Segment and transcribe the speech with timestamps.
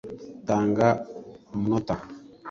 [0.47, 0.87] tanga
[1.55, 1.95] umunota